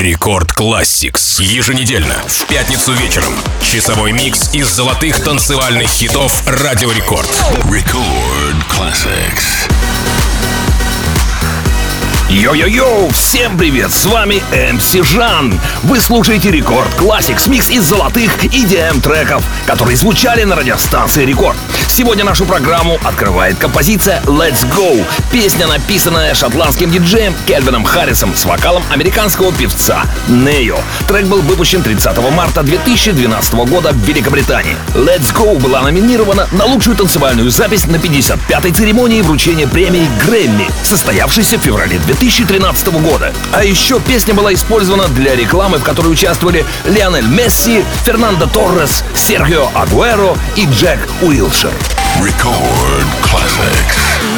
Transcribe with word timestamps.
Record 0.00 0.52
Classix. 0.52 1.42
Еженедельно, 1.42 2.14
в 2.26 2.46
пятницу 2.46 2.94
вечером. 2.94 3.34
Часовой 3.60 4.12
микс 4.12 4.54
из 4.54 4.66
золотых 4.66 5.22
танцевальных 5.22 5.88
хитов 5.88 6.42
Радио 6.46 6.90
Рекорд. 6.90 7.28
Record 7.64 8.56
Classix. 8.70 9.68
Йо-йо-йо! 12.30 13.10
Всем 13.10 13.58
привет! 13.58 13.90
С 13.90 14.06
вами 14.06 14.42
MC 14.52 15.04
Жан. 15.04 15.60
Вы 15.82 16.00
слушаете 16.00 16.50
Record 16.50 16.88
Classix, 16.96 17.50
микс 17.50 17.68
из 17.68 17.82
золотых 17.82 18.44
EDM 18.44 19.02
треков, 19.02 19.44
которые 19.66 19.96
звучали 19.96 20.44
на 20.44 20.56
радиостанции 20.56 21.26
Рекорд. 21.26 21.58
Сегодня 22.00 22.24
нашу 22.24 22.46
программу 22.46 22.98
открывает 23.04 23.58
композиция 23.58 24.22
Let's 24.22 24.64
Go. 24.74 25.04
Песня, 25.30 25.66
написанная 25.66 26.32
шотландским 26.32 26.90
диджеем 26.90 27.34
Кельвином 27.46 27.84
Харрисом 27.84 28.34
с 28.34 28.46
вокалом 28.46 28.82
американского 28.88 29.52
певца 29.52 30.04
Нео. 30.26 30.78
Трек 31.06 31.26
был 31.26 31.42
выпущен 31.42 31.82
30 31.82 32.16
марта 32.32 32.62
2012 32.62 33.52
года 33.68 33.92
в 33.92 33.98
Великобритании. 33.98 34.78
Let's 34.94 35.30
Go 35.34 35.60
была 35.60 35.82
номинирована 35.82 36.48
на 36.52 36.64
лучшую 36.64 36.96
танцевальную 36.96 37.50
запись 37.50 37.84
на 37.84 37.96
55-й 37.96 38.72
церемонии 38.72 39.20
вручения 39.20 39.66
премии 39.66 40.08
Грэмми, 40.24 40.70
состоявшейся 40.82 41.58
в 41.58 41.60
феврале 41.60 41.98
2013 42.06 42.88
года. 43.02 43.34
А 43.52 43.62
еще 43.62 44.00
песня 44.00 44.32
была 44.32 44.54
использована 44.54 45.06
для 45.08 45.36
рекламы, 45.36 45.76
в 45.76 45.82
которой 45.82 46.08
участвовали 46.08 46.64
Лионель 46.86 47.26
Месси, 47.26 47.84
Фернандо 48.04 48.46
Торрес, 48.46 49.04
Серхио 49.14 49.68
Агуэро 49.74 50.34
и 50.56 50.64
Джек 50.64 50.98
Уилшер. 51.20 51.89
Record 52.18 53.06
Classics. 53.22 54.29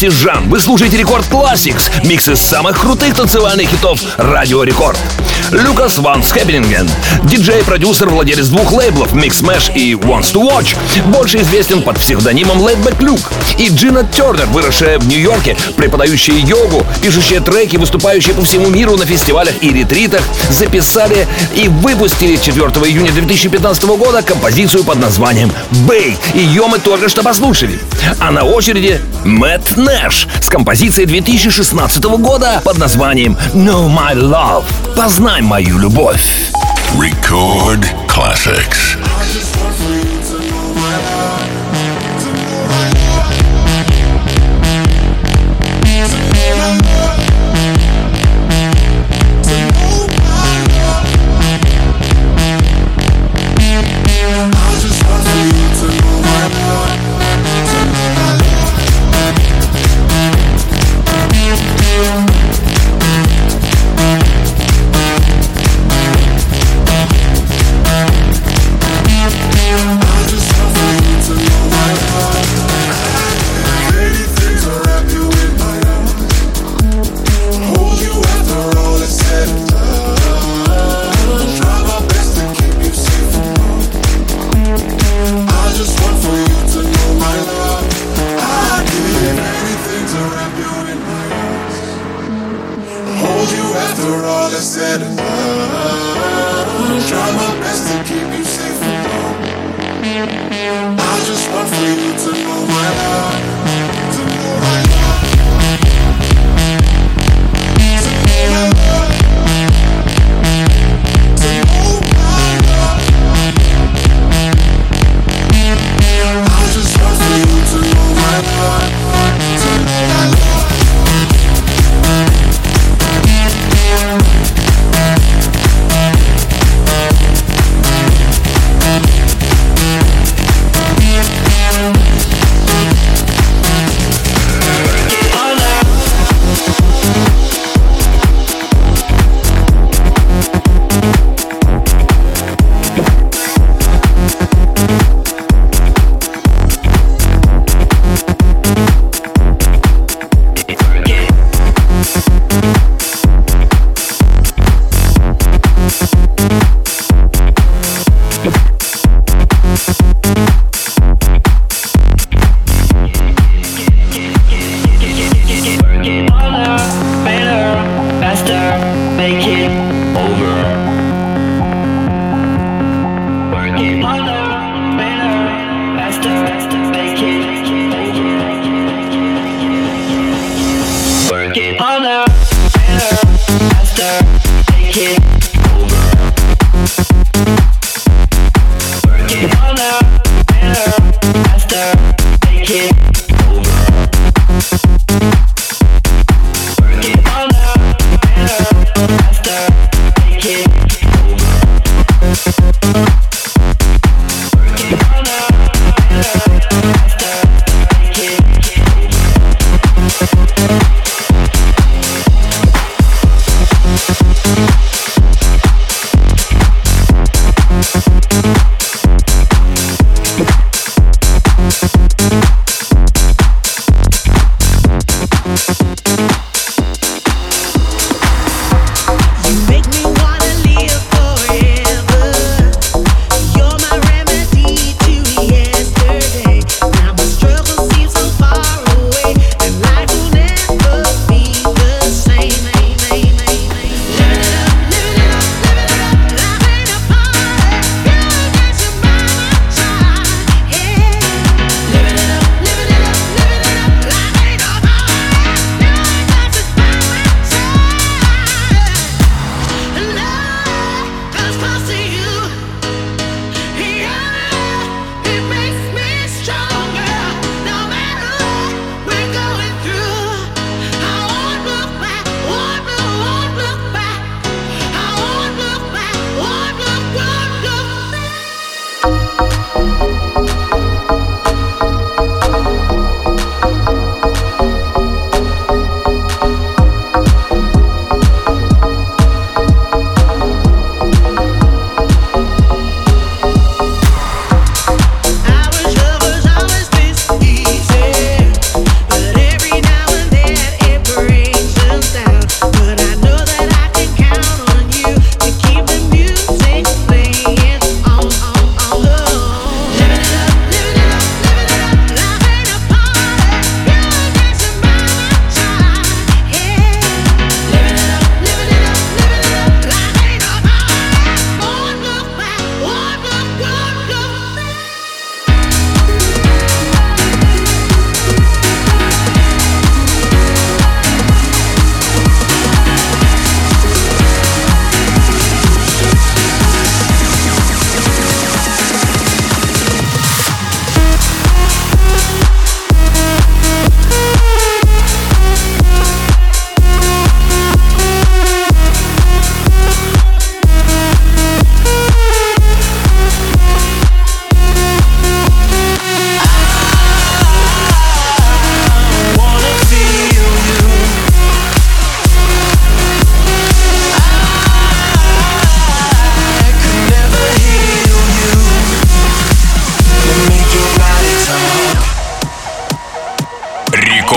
Рекорда 0.00 0.06
MC 0.06 0.10
Жан. 0.10 0.48
Вы 0.48 0.60
слушаете 0.60 0.96
Record 0.96 1.26
Classix, 1.28 1.90
микс 2.06 2.28
из 2.28 2.40
самых 2.40 2.80
крутых 2.80 3.14
танцевальных 3.14 3.68
хитов 3.68 4.00
Радио 4.16 4.62
Рекорд. 4.62 4.98
Люкас 5.52 5.98
Ван 5.98 6.22
Скеппинген, 6.22 6.88
диджей-продюсер, 7.24 8.08
владелец 8.08 8.46
двух 8.46 8.70
лейблов 8.70 9.12
Mixmash 9.12 9.72
и 9.74 9.94
Ones 9.94 10.32
to 10.32 10.48
Watch, 10.48 10.76
больше 11.06 11.38
известен 11.38 11.82
под 11.82 11.98
псевдонимом 11.98 12.58
Laidback 12.58 12.98
Luke. 13.00 13.26
И 13.58 13.68
Джина 13.68 14.04
Тернер, 14.04 14.46
выросшая 14.46 15.00
в 15.00 15.08
Нью-Йорке, 15.08 15.56
преподающая 15.76 16.36
йогу, 16.36 16.86
пишущая 17.02 17.40
треки, 17.40 17.76
выступающая 17.76 18.32
по 18.32 18.42
всему 18.42 18.68
миру 18.68 18.96
на 18.96 19.04
фестивалях 19.04 19.54
и 19.60 19.72
ретритах, 19.72 20.22
записали 20.50 21.26
и 21.56 21.66
выпустили 21.66 22.36
4 22.36 22.54
июня 22.88 23.10
2015 23.10 23.82
года 23.84 24.22
композицию 24.22 24.84
под 24.84 25.00
названием 25.00 25.50
«Бэй». 25.86 26.16
Ее 26.32 26.66
мы 26.68 26.78
только 26.78 27.08
что 27.08 27.22
послушали. 27.24 27.80
А 28.20 28.30
на 28.30 28.44
очереди 28.44 29.00
Мэтт 29.24 29.76
Нэш 29.76 30.28
с 30.40 30.48
композицией 30.48 31.06
2016 31.06 32.02
года 32.04 32.62
под 32.64 32.78
названием 32.78 33.36
«Know 33.52 33.88
My 33.88 34.14
Love». 34.14 34.64
Познай 35.40 35.42
мою 35.42 35.78
любовь. 35.78 36.52
Record 36.98 37.86
classics. 38.06 38.96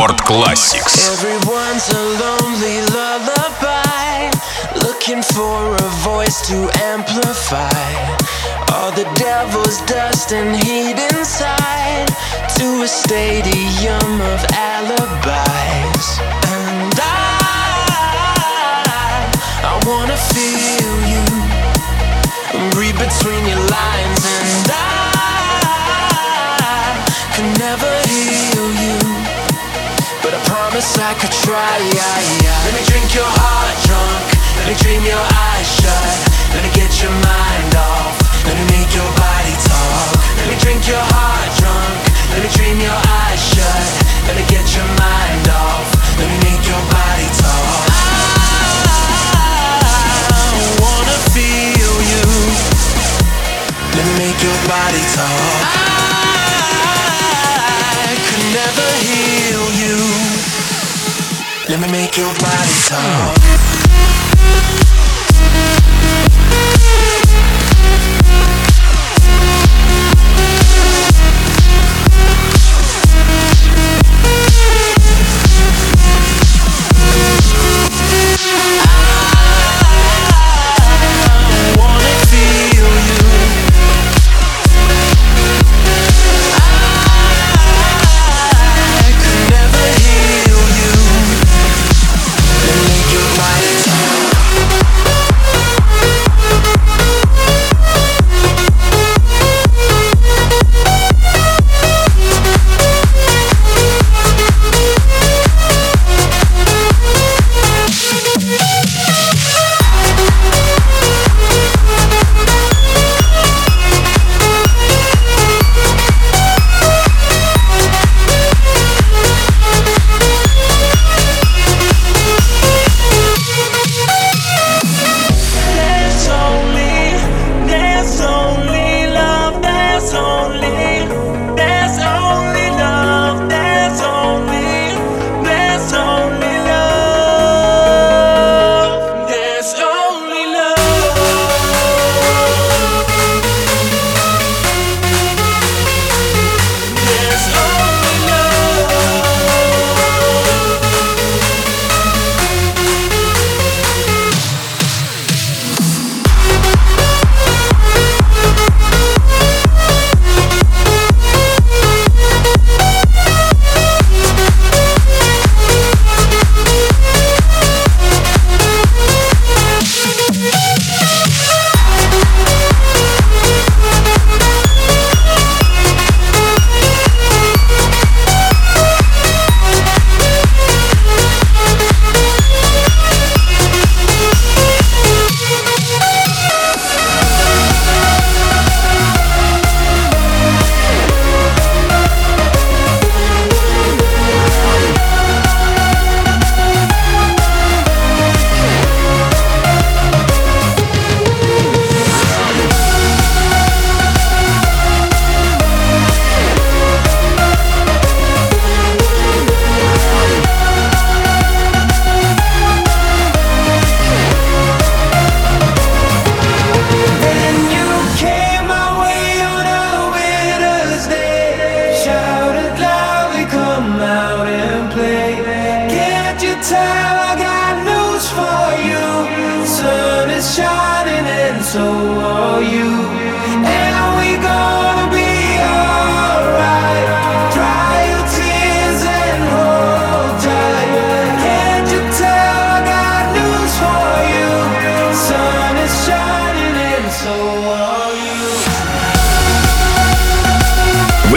Рекорд 0.02 0.18
Classics. 0.23 1.07
Everyone's 1.12 1.88
a 1.90 2.02
lonely 2.23 2.78
lullaby, 2.97 4.28
looking 4.83 5.23
for 5.23 5.76
a 5.76 5.88
voice 6.02 6.40
to 6.49 6.68
amplify 6.83 7.87
all 8.75 8.90
the 8.90 9.07
devil's 9.14 9.80
dust 9.83 10.33
and 10.33 10.57
heat 10.64 10.99
inside 11.14 12.09
to 12.57 12.83
a 12.83 12.88
stadium 12.88 14.21
of 14.33 14.45
alibis. 14.50 16.18
And 16.50 16.99
I, 16.99 17.12
I 19.62 19.75
wanna 19.87 20.18
feel 20.35 20.95
you, 21.12 21.25
read 22.80 22.97
between 22.99 23.47
your 23.47 23.62
lines, 23.78 24.23
and 24.38 24.71
I 24.75 24.88
can 27.37 27.49
never 27.62 27.92
heal 28.09 28.51
promise 30.84 31.00
I 31.00 31.13
could 31.16 31.32
try. 31.32 31.80
Let 32.66 32.74
me 32.74 32.84
drink 32.86 33.16
your 33.16 33.25
heart 33.25 33.75
drunk. 33.88 34.36
Let 34.58 34.68
me 34.68 34.75
dream 34.75 35.04
your 35.04 35.24
eyes 35.48 35.68
shut. 35.80 36.18
Let 36.54 36.63
me 36.63 36.72
get 36.75 37.02
your 37.02 37.12
mind 37.12 37.75
off. 37.75 38.20
Let 38.46 38.56
me 38.60 38.66
make 38.75 38.92
your 38.92 39.08
body 39.16 39.56
talk. 39.63 40.20
Let 40.38 40.48
me 40.52 40.56
drink 40.60 40.88
your 40.88 41.00
heart 41.00 41.50
drunk. 41.60 42.00
Let 42.32 42.44
me 42.44 42.50
dream 42.52 42.80
your 42.80 43.00
eyes 43.24 43.40
shut. 43.40 43.88
Let 44.28 44.36
me 44.36 44.44
get 44.52 44.66
your 44.75 44.88
mind 45.00 45.48
off. 45.48 45.88
Let 46.20 46.28
me 46.28 46.38
make 46.52 46.63
your 46.68 46.84
body 46.92 47.28
talk. 47.40 47.88
I 50.36 50.68
wanna 50.84 51.18
feel 51.32 51.96
you. 52.12 52.25
Let 53.96 54.04
me 54.08 54.13
make 54.20 54.40
your 54.44 54.58
body 54.68 55.04
talk. 55.16 55.83
Let 61.70 61.79
me 61.79 61.89
make 61.89 62.17
your 62.17 62.27
body 62.34 62.74
talk. 62.89 63.62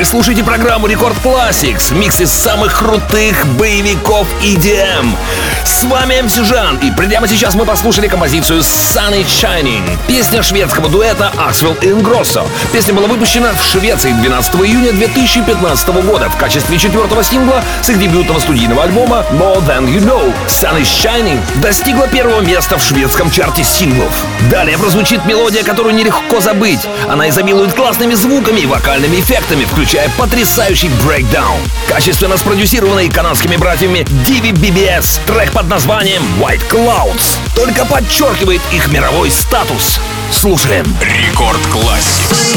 Слушаете 0.07 0.45
программу 0.45 0.87
Рекорд 0.87 1.17
Classics, 1.25 1.93
микс 1.93 2.21
из 2.21 2.31
самых 2.31 2.79
крутых 2.79 3.45
боевиков 3.59 4.29
EDM. 4.41 5.17
С 5.65 5.83
вами 5.83 6.21
МС 6.21 6.37
Жан, 6.37 6.79
и 6.79 6.93
прямо 6.93 7.27
сейчас 7.27 7.57
мы 7.57 7.65
послушали 7.65 8.07
композицию 8.07 8.61
Sunny 8.61 9.27
Shining, 9.27 9.99
песня 10.07 10.45
шведского 10.45 10.89
дуэта 10.89 11.33
Axwell 11.37 11.77
Ingrosso. 11.81 12.47
Песня 12.73 12.95
была 12.95 13.09
выпущена 13.09 13.53
в 13.53 13.63
Швеции 13.65 14.13
12 14.13 14.55
июня 14.55 14.93
2015 14.93 15.89
года 15.89 16.31
в 16.31 16.37
качестве 16.37 16.79
четвертого 16.79 17.25
сингла 17.25 17.63
с 17.83 17.91
их 17.91 17.99
дебютного 17.99 18.39
студийного 18.39 18.85
альбома 18.85 19.25
More 19.33 19.67
Than 19.67 19.87
You 19.87 20.05
Know. 20.05 20.33
Sunny 20.47 20.83
Shining 20.83 21.41
достигла 21.61 22.07
первого 22.07 22.41
места 22.43 22.79
в 22.79 22.85
шведском 22.85 23.29
чарте 23.31 23.65
синглов. 23.65 24.13
Далее 24.51 24.79
прозвучит 24.79 25.27
мелодия, 25.27 25.65
которую 25.65 25.97
нелегко 25.97 26.41
забыть. 26.41 26.87
Она 27.09 27.29
изобилует 27.29 27.75
классными 27.75 28.15
звуками 28.15 28.61
и 28.61 28.67
вокальными 28.67 29.21
эффектами, 29.21 29.65
включая 29.65 29.96
потрясающий 30.19 30.91
брейкдаун. 31.05 31.61
Качественно 31.89 32.37
спродюсированный 32.37 33.09
канадскими 33.09 33.57
братьями 33.57 34.01
Divi 34.27 34.53
BBS, 34.53 35.21
трек 35.27 35.53
под 35.53 35.69
названием 35.69 36.23
White 36.41 36.69
Clouds 36.69 37.39
только 37.55 37.85
подчеркивает 37.85 38.61
их 38.73 38.89
мировой 38.89 39.31
статус. 39.31 40.01
Слушаем. 40.31 40.85
Рекорд 41.01 41.61
Classics. 41.73 42.57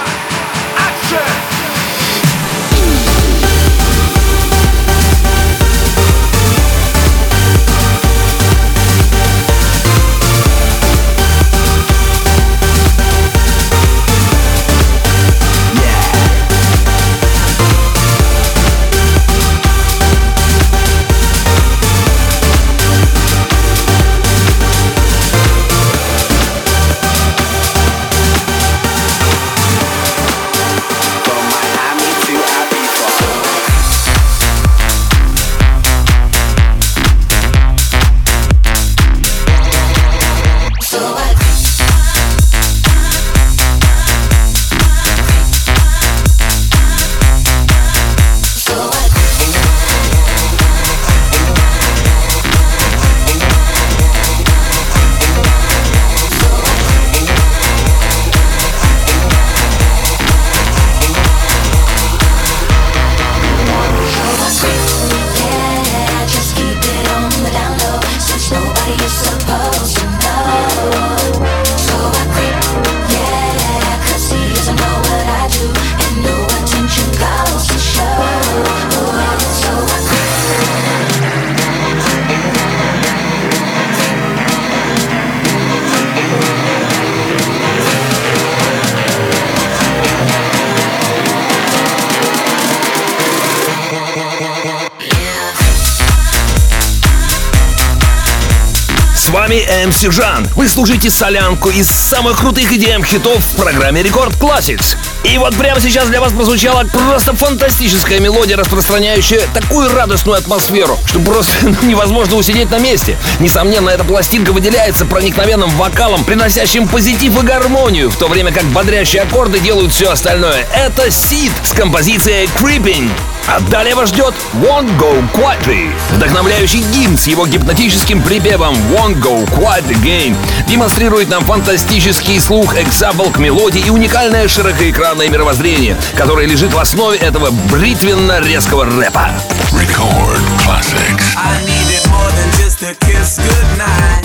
MC 99.81 100.11
Жан. 100.11 100.47
Вы 100.55 100.67
слушаете 100.67 101.09
солянку 101.09 101.69
из 101.69 101.89
самых 101.89 102.39
крутых 102.39 102.71
EDM 102.71 103.03
хитов 103.03 103.43
в 103.43 103.55
программе 103.55 104.03
Рекорд 104.03 104.33
Classics. 104.35 104.95
И 105.23 105.37
вот 105.39 105.55
прямо 105.55 105.81
сейчас 105.81 106.07
для 106.07 106.21
вас 106.21 106.31
прозвучала 106.33 106.83
просто 106.83 107.33
фантастическая 107.33 108.19
мелодия, 108.19 108.57
распространяющая 108.57 109.41
такую 109.53 109.91
радостную 109.91 110.37
атмосферу, 110.37 110.99
что 111.05 111.19
просто 111.19 111.53
ну, 111.63 111.75
невозможно 111.87 112.35
усидеть 112.35 112.69
на 112.69 112.77
месте. 112.77 113.17
Несомненно, 113.39 113.89
эта 113.89 114.03
пластинка 114.03 114.53
выделяется 114.53 115.05
проникновенным 115.05 115.71
вокалом, 115.71 116.23
приносящим 116.25 116.87
позитив 116.87 117.41
и 117.41 117.45
гармонию, 117.45 118.11
в 118.11 118.17
то 118.17 118.27
время 118.27 118.51
как 118.51 118.65
бодрящие 118.65 119.23
аккорды 119.23 119.59
делают 119.59 119.91
все 119.91 120.11
остальное. 120.11 120.67
Это 120.75 121.07
Seed 121.07 121.51
с 121.63 121.73
композицией 121.73 122.47
Creeping. 122.55 123.09
А 123.53 123.59
далее 123.59 123.95
вас 123.95 124.07
ждет 124.07 124.33
Won't 124.53 124.97
Go 124.97 125.21
Quietly, 125.33 125.91
вдохновляющий 126.13 126.79
гимн 126.93 127.17
с 127.17 127.27
его 127.27 127.45
гипнотическим 127.45 128.21
припевом 128.21 128.73
Won't 128.93 129.21
Go 129.21 129.45
Quiet 129.49 129.85
Again 129.89 130.37
демонстрирует 130.67 131.27
нам 131.27 131.43
фантастический 131.43 132.39
слух, 132.39 132.77
экзабл 132.77 133.29
к 133.29 133.39
мелодии 133.39 133.81
и 133.81 133.89
уникальное 133.89 134.47
широкоэкранное 134.47 135.27
мировоззрение, 135.27 135.97
которое 136.15 136.47
лежит 136.47 136.73
в 136.73 136.79
основе 136.79 137.17
этого 137.17 137.51
бритвенно-резкого 137.69 138.85
рэпа. 138.85 139.27
Record 139.73 140.39
classics. 140.65 141.35
I 141.35 141.59
needed 141.65 142.07
more 142.09 142.31
than 142.31 142.49
just 142.57 142.81
a 142.83 142.95
kiss 143.05 143.37
goodnight. 143.37 144.23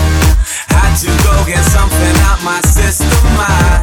Had 0.69 0.95
to 1.01 1.11
go 1.25 1.45
get 1.45 1.65
something 1.65 2.17
out 2.31 2.41
my 2.45 2.61
system. 2.61 3.11
I 3.41 3.83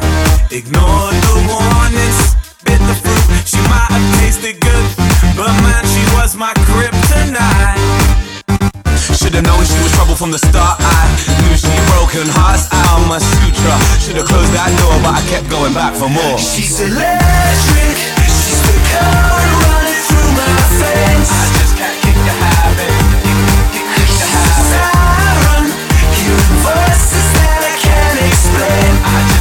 ignored 0.52 1.16
the 1.28 1.36
warnings, 1.52 2.36
bit 2.64 2.80
the 2.88 2.96
fruit. 2.96 3.44
She 3.46 3.58
might 3.68 3.92
have 3.92 4.20
tasted 4.22 4.62
good, 4.62 5.03
but 5.36 5.52
man, 5.66 5.84
she 5.86 6.04
was 6.16 6.36
my 6.36 6.54
kryptonite. 6.70 7.82
Should've 9.18 9.44
known 9.44 9.64
she 9.66 9.78
was 9.82 9.92
trouble 9.94 10.16
from 10.16 10.32
the 10.32 10.38
start. 10.38 10.78
I 10.80 11.10
knew 11.42 11.56
she 11.58 11.74
broken 11.96 12.28
hearts. 12.30 12.68
I'm 12.72 13.10
a 13.10 13.20
sutra. 13.20 13.76
Should've 14.04 14.28
closed 14.28 14.54
that 14.54 14.70
door, 14.78 14.96
but 15.02 15.18
I 15.18 15.22
kept 15.32 15.50
going 15.50 15.74
back 15.74 15.96
for 15.96 16.10
more. 16.10 16.38
She's 16.38 16.80
electric. 16.82 17.98
She's 18.30 18.62
the 18.62 18.78
code 18.94 19.50
running 19.64 20.02
through 20.06 20.32
my 20.38 20.58
veins. 20.78 21.30
I 21.32 21.46
just 21.58 21.74
can't 21.80 21.98
kick 22.04 22.18
the 22.20 22.36
habit. 22.36 22.94
Kick 23.74 23.88
the 23.90 24.28
habit. 24.28 24.70
Siren, 24.70 25.66
hearing 26.20 26.58
voices 26.62 27.28
that 27.42 27.62
I 27.64 27.74
can't 27.80 28.20
explain. 28.28 28.92
I 29.08 29.33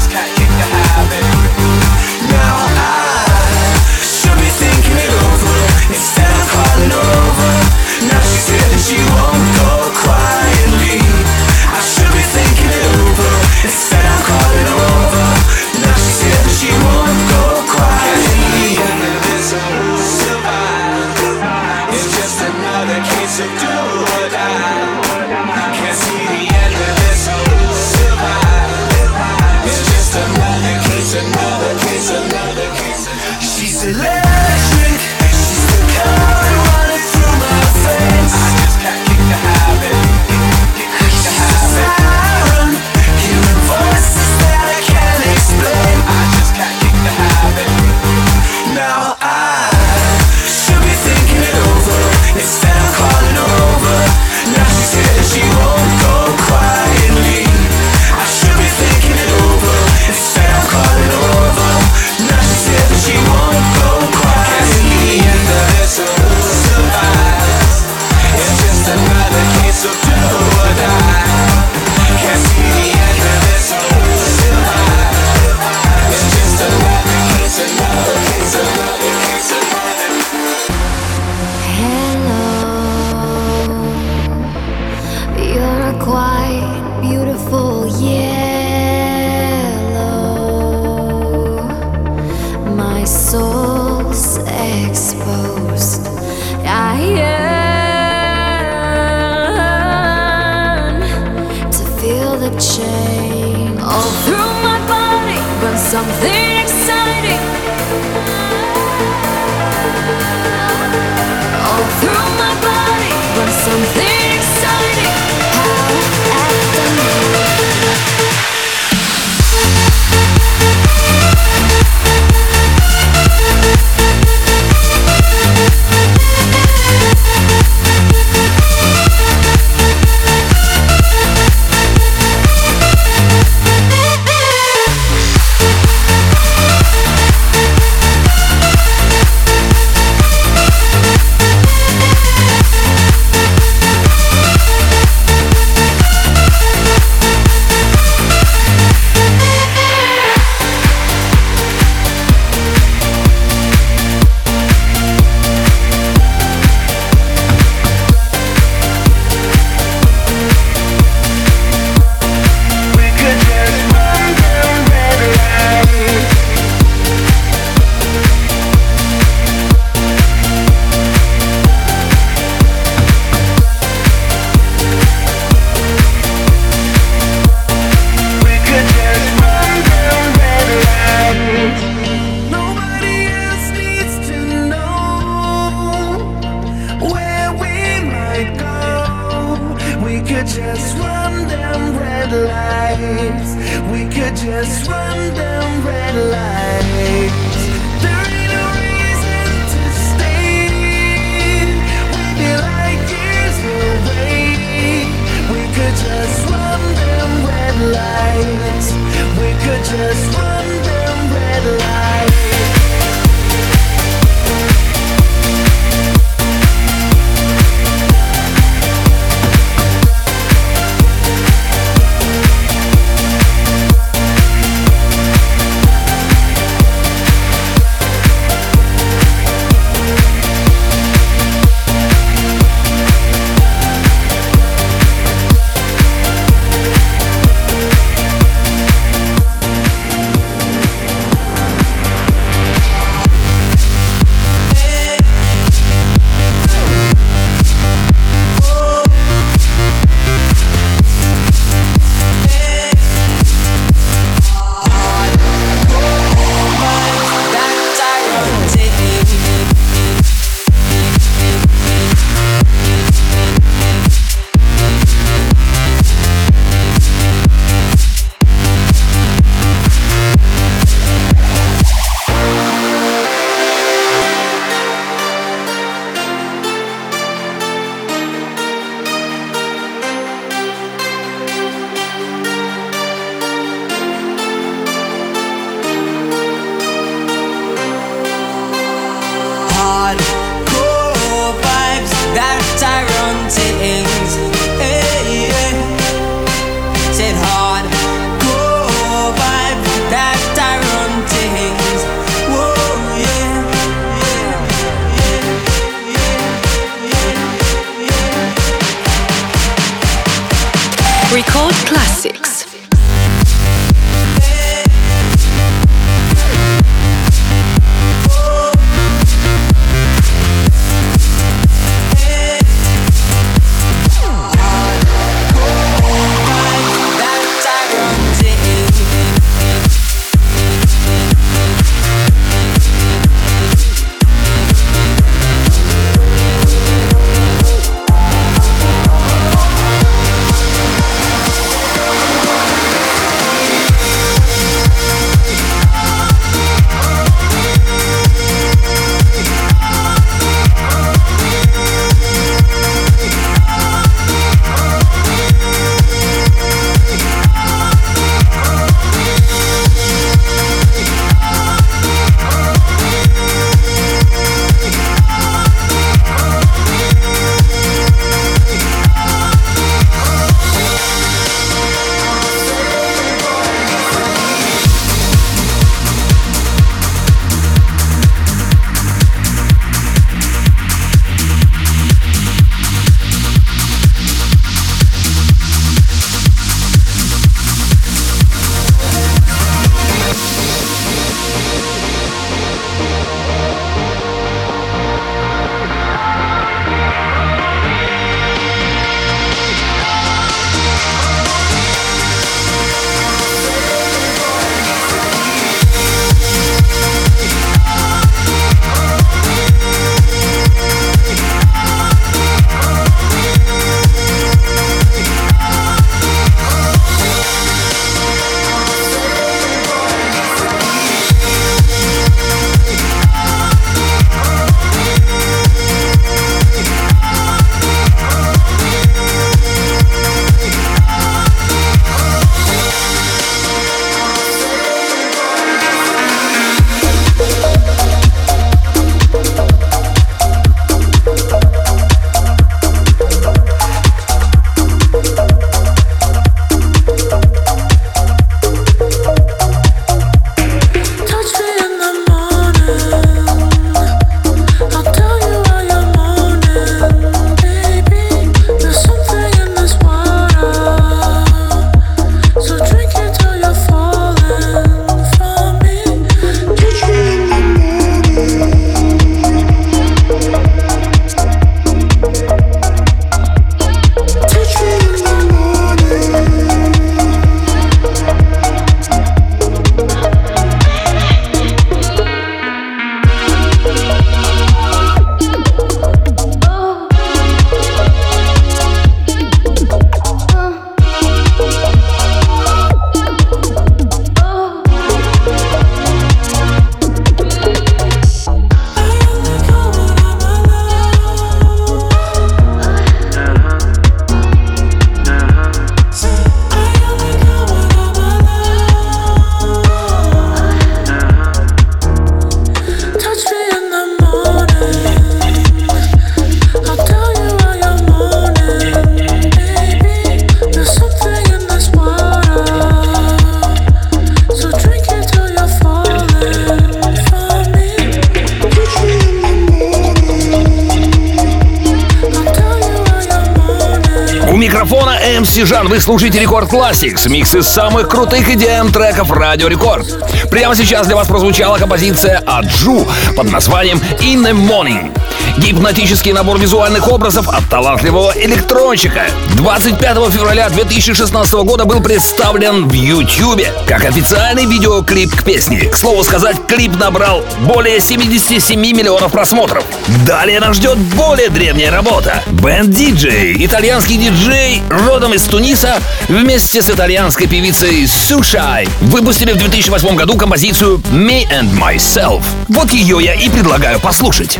MC 535.43 535.67
Жан, 535.67 535.89
вы 535.89 535.99
слушаете 535.99 536.39
Record 536.39 536.71
Classix, 536.71 537.29
микс 537.29 537.53
из 537.53 537.67
самых 537.67 538.09
крутых 538.09 538.49
EDM 538.49 538.93
треков 538.93 539.29
Радио 539.33 539.67
Рекорд. 539.67 540.07
Прямо 540.51 540.77
сейчас 540.77 541.09
для 541.09 541.17
вас 541.17 541.27
прозвучала 541.27 541.79
композиция 541.79 542.39
ZHU 542.47 543.05
под 543.37 543.51
названием 543.51 544.01
In 544.21 544.45
the 544.45 544.53
Morning. 544.53 545.22
Гипнотический 545.59 546.33
набор 546.33 546.59
визуальных 546.59 547.09
образов 547.09 547.49
от 547.49 547.69
талантливого 547.69 548.33
электронщика. 548.37 549.27
25 549.57 550.33
февраля 550.33 550.69
2016 550.71 551.53
года 551.55 551.85
был 551.85 552.01
представлен 552.01 552.89
в 552.89 552.93
YouTube 552.93 553.67
как 553.87 554.05
официальный 554.05 554.65
видеоклип 554.65 555.35
к 555.35 555.45
песне. 555.45 555.81
К 555.91 555.97
слову 555.97 556.25
сказать, 556.25 556.57
клип 556.67 556.97
набрал 556.97 557.45
более 557.61 558.01
77 558.01 558.81
миллионов 558.81 559.33
просмотров. 559.33 559.85
Далее 560.27 560.59
нас 560.59 560.77
ждет 560.77 560.97
более 560.99 561.51
древняя 561.51 561.91
работа. 561.91 562.43
Ben 562.49 562.91
DJ, 562.91 563.65
итальянский 563.65 564.17
диджей, 564.17 564.83
родом 564.89 565.35
из 565.35 565.43
Туниса, 565.43 566.01
вместе 566.29 566.83
с 566.83 566.89
итальянской 566.89 567.47
певицей 567.47 568.07
Сушай, 568.07 568.89
выпустили 569.03 569.53
в 569.53 569.59
2008 569.59 570.17
году 570.17 570.37
композицию 570.37 570.99
Me 571.11 571.47
and 571.51 571.71
Myself. 571.79 572.43
Вот 572.69 572.91
ее 572.91 573.19
я 573.21 573.35
и 573.35 573.49
предлагаю 573.51 574.01
послушать. 574.01 574.59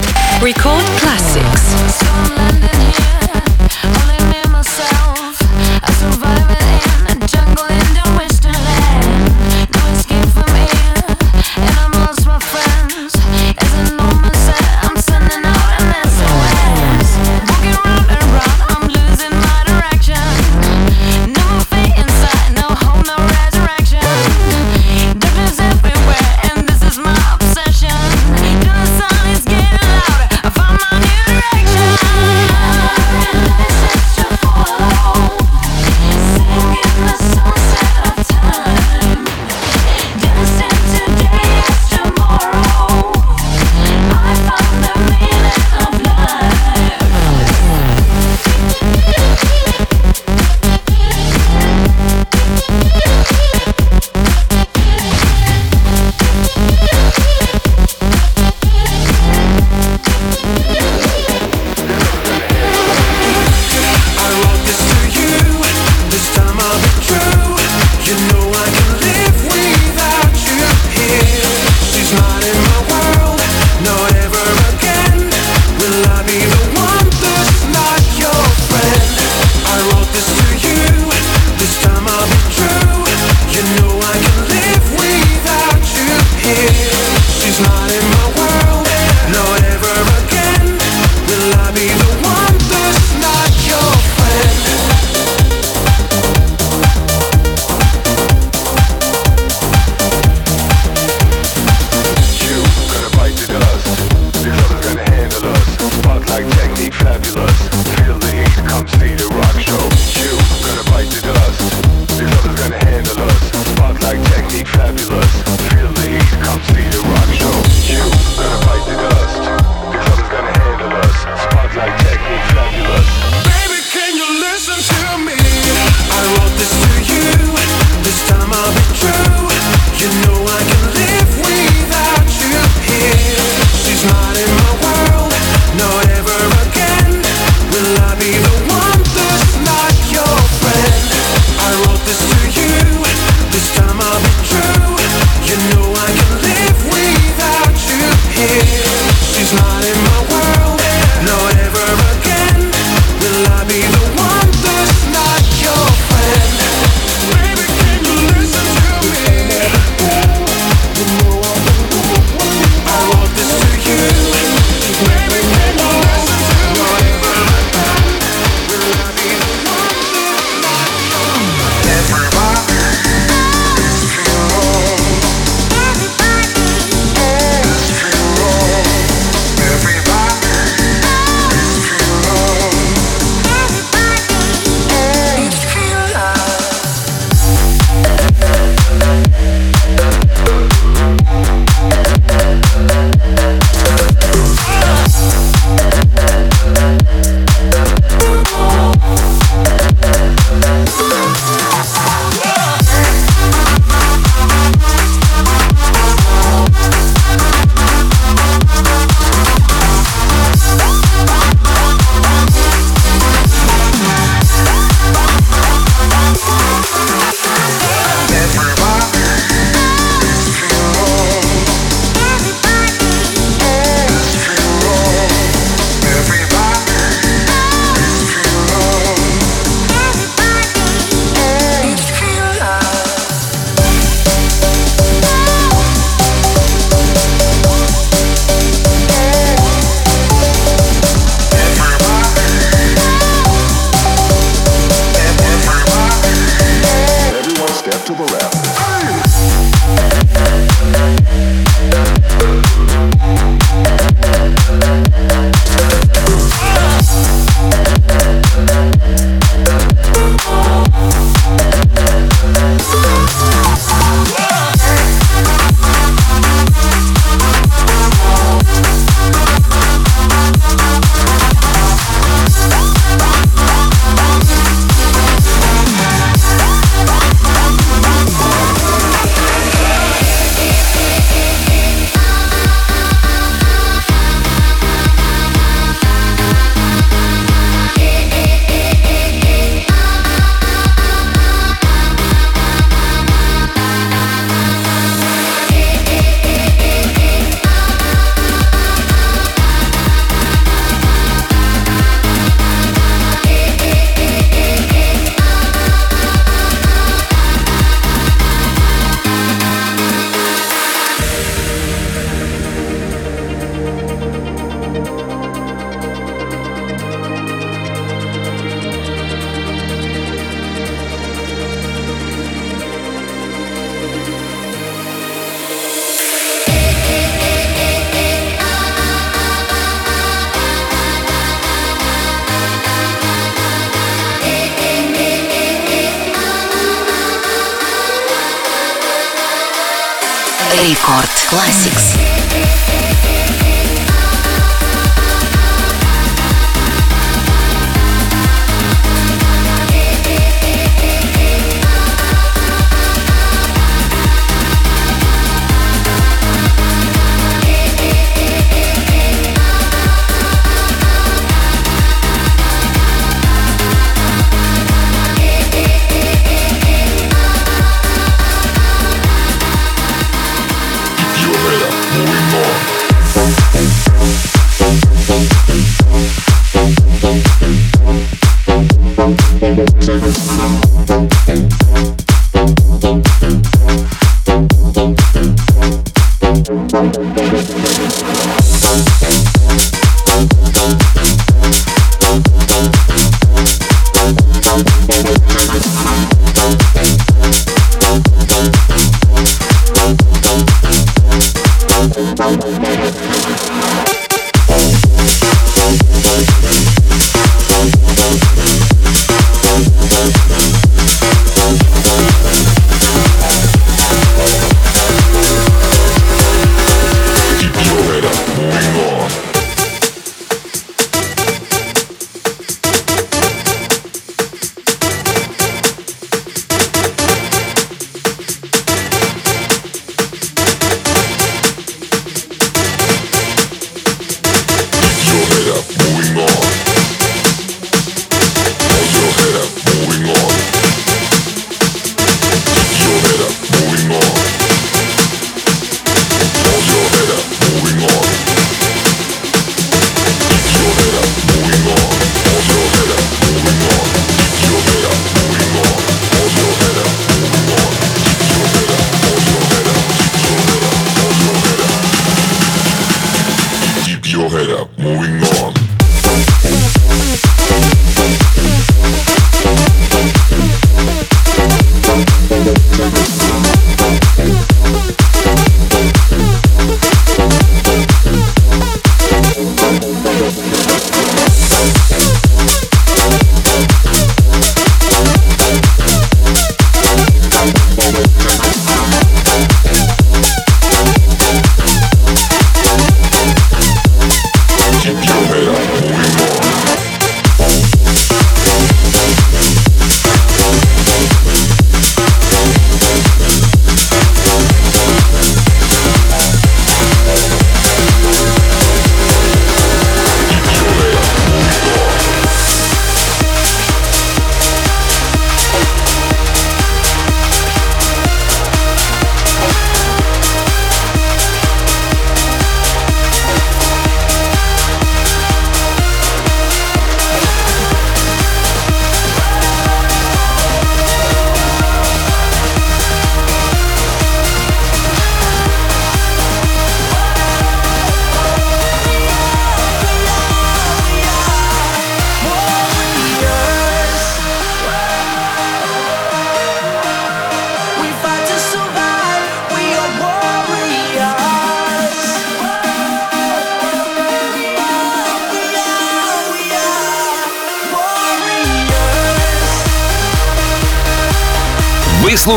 Classics. 0.99 3.12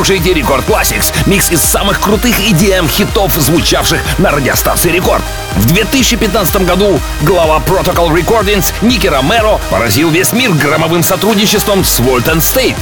Слушаете 0.06 0.36
Record 0.36 0.64
Classics, 0.70 1.12
микс 1.26 1.50
из 1.50 1.62
самых 1.62 2.00
крутых 2.00 2.40
EDM-хитов, 2.40 3.34
звучавших 3.34 4.00
на 4.20 4.30
радиостанции 4.30 4.92
Рекорд. 4.92 5.24
В 5.56 5.66
2015 5.66 6.58
году 6.58 7.00
глава 7.24 7.58
Protocol 7.66 8.12
Recordings 8.12 8.72
Ники 8.82 9.08
Ромеро 9.08 9.60
поразил 9.72 10.12
весь 10.12 10.32
мир 10.32 10.52
громовым 10.52 11.02
сотрудничеством 11.02 11.84
с 11.84 12.00
and 12.00 12.38
State, 12.38 12.76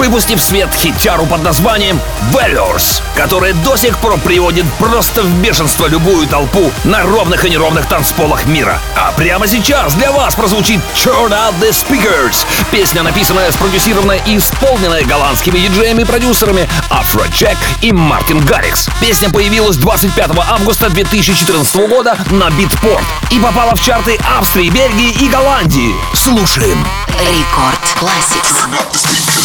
выпустив 0.00 0.40
свет 0.40 0.70
хитяру 0.74 1.26
под 1.26 1.42
названием 1.42 2.00
Warriors, 2.32 3.02
которая 3.14 3.52
до 3.52 3.76
сих 3.76 3.98
пор 3.98 4.16
приводит 4.18 4.64
просто 4.78 5.20
в 5.20 5.28
бешенство 5.42 5.86
любую 5.88 6.26
толпу 6.26 6.72
на 6.84 7.02
ровных 7.02 7.44
и 7.44 7.50
неровных 7.50 7.84
танцполах 7.86 8.46
мира. 8.46 8.80
А 8.96 9.12
прямо 9.12 9.46
сейчас 9.46 9.92
для 9.92 10.10
вас 10.10 10.34
прозвучит 10.34 10.80
Turn 10.94 11.28
Up 11.32 11.60
The 11.60 11.68
Speakers, 11.68 12.46
песня, 12.70 13.02
написанная, 13.02 13.52
спродюсированная 13.52 14.22
и 14.24 14.38
исполненная 14.38 15.04
голландскими 15.04 15.58
диджеями 15.58 16.00
и 16.00 16.04
продюсерами 16.06 16.66
Афроджек 16.88 17.58
и 17.82 17.92
Мартин 17.92 18.40
Гаррикс. 18.40 18.88
Песня 19.02 19.28
появилась 19.28 19.76
25 19.76 20.30
августа 20.48 20.88
2014 20.88 21.76
года 21.90 22.16
на 22.30 22.48
Beatport 22.48 23.04
и 23.30 23.38
попала 23.38 23.76
в 23.76 23.82
чарты 23.82 24.18
Австрии, 24.38 24.70
Бельгии 24.70 25.10
и 25.22 25.28
Голландии. 25.28 25.94
Слушаем. 26.14 26.86
Рекорд 27.18 27.80
Classics. 28.00 29.39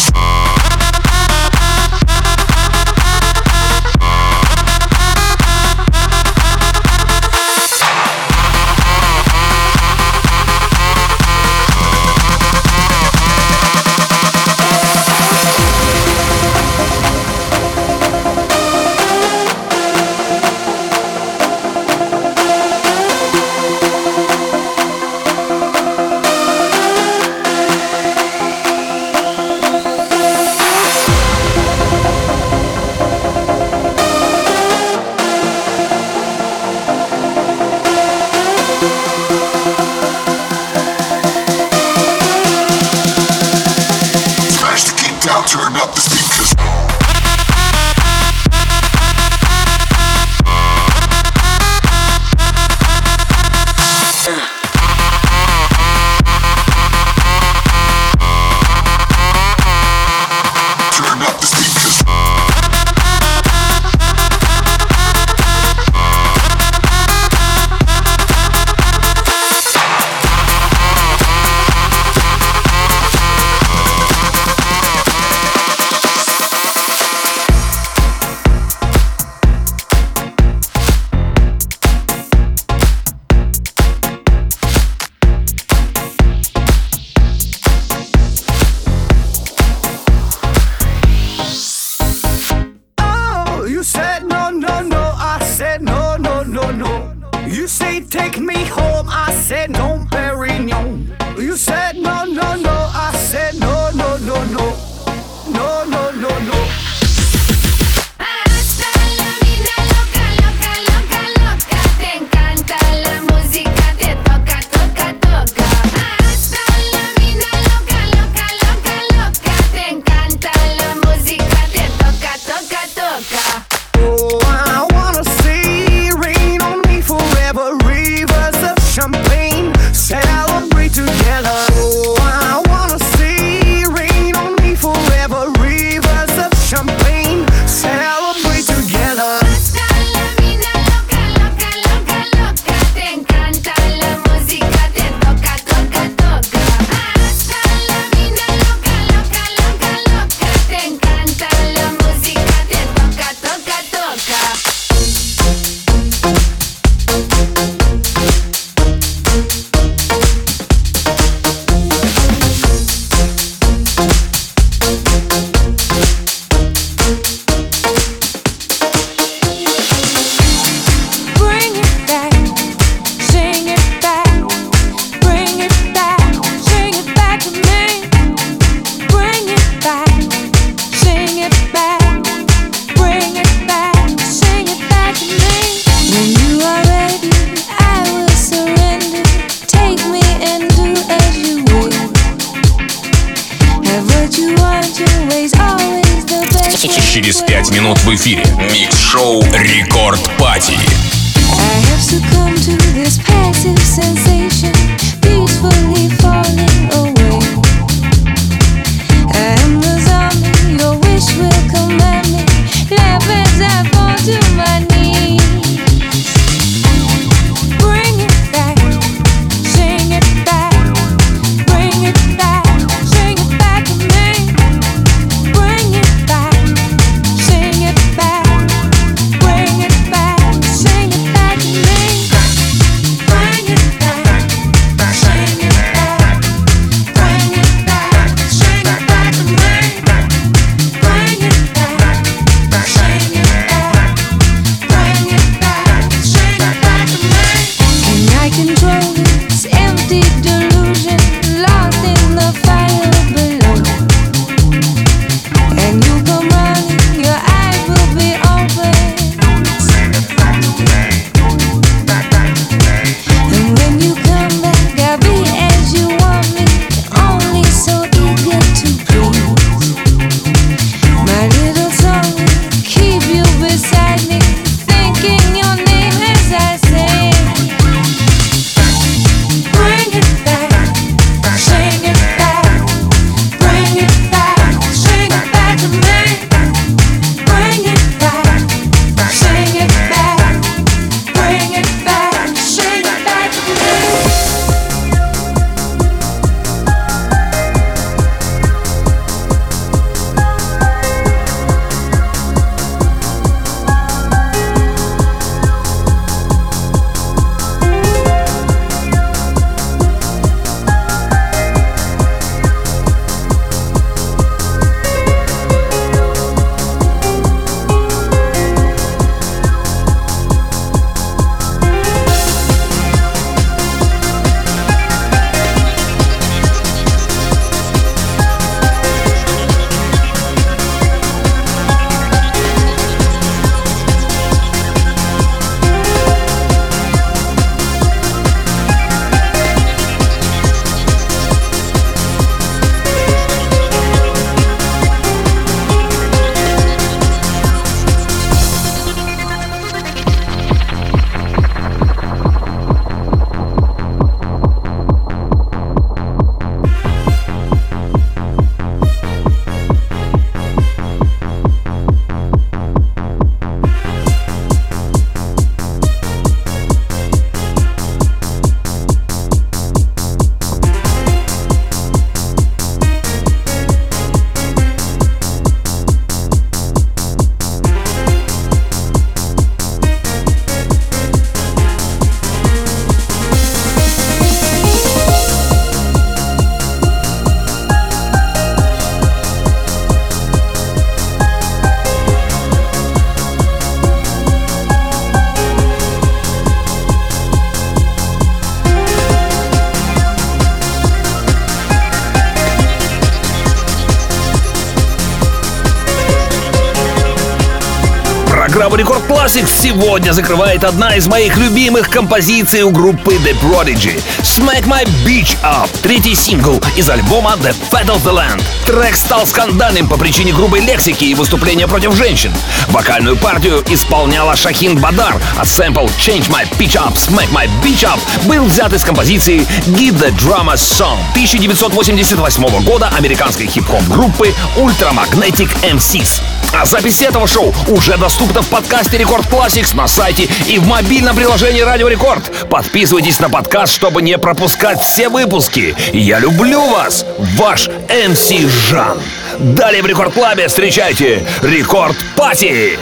Сегодня 409.86 410.32
закрывает 410.32 410.82
одна 410.82 411.14
из 411.14 411.28
моих 411.28 411.56
любимых 411.58 412.10
композиций 412.10 412.82
у 412.82 412.90
группы 412.90 413.34
The 413.34 413.56
Prodigy 413.60 414.20
Smack 414.42 414.84
My 414.84 415.06
Beach 415.24 415.56
Up, 415.62 415.88
третий 416.02 416.34
сингл 416.34 416.82
из 416.96 417.08
альбома 417.08 417.52
The 417.52 417.72
Fat 417.92 418.06
of 418.06 418.24
the 418.24 418.34
Land. 418.34 418.60
Трек 418.84 419.14
стал 419.14 419.46
скандальным 419.46 420.08
по 420.08 420.16
причине 420.16 420.52
грубой 420.52 420.80
лексики 420.80 421.26
и 421.26 421.34
выступления 421.34 421.86
против 421.86 422.16
женщин. 422.16 422.52
Вокальную 422.88 423.36
партию 423.36 423.84
исполняла 423.88 424.56
Шахин 424.56 424.98
Бадар, 424.98 425.40
а 425.56 425.64
сэмпл 425.64 426.06
Change 426.18 426.50
My 426.50 426.68
Pitch 426.78 426.96
Up, 426.96 427.14
Smack 427.14 427.52
My 427.52 427.70
Beach 427.80 428.02
Up 428.02 428.18
был 428.46 428.64
взят 428.64 428.92
из 428.92 429.04
композиции 429.04 429.60
Give 429.86 430.18
the 430.18 430.34
Drama 430.36 430.74
Song 430.74 431.18
1988 431.34 432.82
года 432.82 433.08
американской 433.16 433.66
хип-хоп 433.66 434.02
группы 434.08 434.52
Ultramagnetic 434.76 435.70
MCs. 435.82 436.42
А 436.78 436.84
запись 436.84 437.22
этого 437.22 437.46
шоу 437.46 437.74
уже 437.88 438.18
доступна 438.18 438.60
в 438.60 438.68
подкасте 438.68 439.16
Record 439.16 439.46
Classics 439.46 439.96
на 439.96 440.06
сайте 440.06 440.46
и 440.68 440.78
в 440.78 440.86
мобильном 440.86 441.34
приложении 441.34 441.80
Радио 441.80 442.06
Рекорд. 442.06 442.52
Подписывайтесь 442.68 443.40
на 443.40 443.48
подкаст, 443.48 443.94
чтобы 443.94 444.20
не 444.20 444.36
пропускать 444.36 445.00
все 445.00 445.30
выпуски. 445.30 445.96
Я 446.12 446.38
люблю 446.38 446.86
вас, 446.90 447.24
ваш 447.38 447.88
MC 448.10 448.52
Жан. 448.90 449.18
Далее 449.58 450.02
в 450.02 450.06
Record 450.06 450.34
Club 450.34 450.61
е 450.61 450.68
встречайте 450.68 451.46
Record 451.62 452.16
Party. 452.36 452.98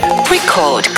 Classics. 0.47 0.94